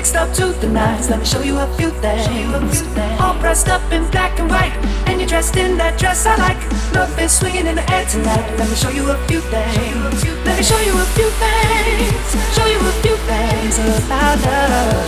[0.00, 1.10] And fixed up to the nines.
[1.10, 2.80] Let me show you a few things.
[3.20, 4.72] All pressed up in black and white.
[5.04, 6.56] And you're dressed in that dress I like.
[6.94, 8.48] Love is swinging in the air tonight.
[8.56, 10.24] Let me show you a few things.
[10.46, 12.32] Let me show you a few things.
[12.56, 15.04] Show you a few things about love.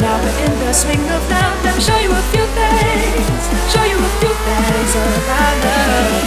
[0.00, 1.56] Now we're in the swing of love.
[1.60, 3.42] Let me show you a few things.
[3.68, 6.17] Show you a few things about love.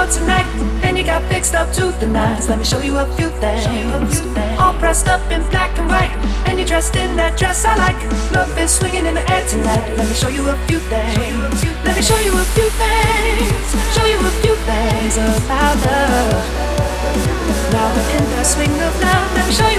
[0.00, 0.46] It all on the floor tonight.
[0.84, 2.48] And you got fixed up to the nines.
[2.48, 4.20] Let me show you a few things.
[4.58, 6.10] All pressed up in black and white,
[6.46, 8.00] and you're dressed in that dress I like.
[8.32, 9.96] Love is swinging in the air tonight.
[9.96, 11.64] Let me show you a few things.
[11.84, 13.68] Let me show you a few things.
[13.94, 16.44] Show you a few things about love.
[17.72, 19.26] Now we're in the swing of love.
[19.36, 19.69] Let me show